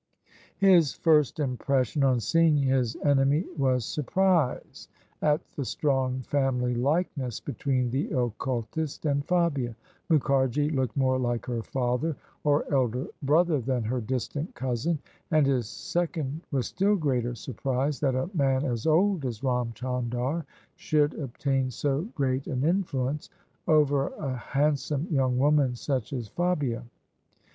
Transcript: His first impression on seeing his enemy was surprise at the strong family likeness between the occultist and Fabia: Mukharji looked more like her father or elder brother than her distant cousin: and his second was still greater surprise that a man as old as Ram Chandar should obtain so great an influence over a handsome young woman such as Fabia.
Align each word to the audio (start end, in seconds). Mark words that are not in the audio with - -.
His 0.57 0.95
first 0.95 1.39
impression 1.39 2.03
on 2.03 2.19
seeing 2.21 2.57
his 2.57 2.95
enemy 3.05 3.45
was 3.55 3.85
surprise 3.85 4.87
at 5.21 5.47
the 5.51 5.63
strong 5.63 6.21
family 6.23 6.73
likeness 6.73 7.39
between 7.39 7.91
the 7.91 8.09
occultist 8.11 9.05
and 9.05 9.23
Fabia: 9.23 9.75
Mukharji 10.09 10.71
looked 10.73 10.97
more 10.97 11.19
like 11.19 11.45
her 11.45 11.61
father 11.61 12.15
or 12.43 12.65
elder 12.73 13.05
brother 13.21 13.61
than 13.61 13.83
her 13.83 14.01
distant 14.01 14.55
cousin: 14.55 14.97
and 15.29 15.45
his 15.45 15.69
second 15.69 16.41
was 16.51 16.65
still 16.65 16.95
greater 16.95 17.35
surprise 17.35 17.99
that 17.99 18.15
a 18.15 18.27
man 18.33 18.65
as 18.65 18.87
old 18.87 19.23
as 19.23 19.43
Ram 19.43 19.71
Chandar 19.75 20.45
should 20.77 21.13
obtain 21.13 21.69
so 21.69 22.07
great 22.15 22.47
an 22.47 22.63
influence 22.63 23.29
over 23.67 24.07
a 24.17 24.35
handsome 24.35 25.05
young 25.11 25.37
woman 25.37 25.75
such 25.75 26.11
as 26.11 26.27
Fabia. 26.27 26.83